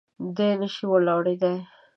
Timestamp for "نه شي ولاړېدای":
0.59-1.57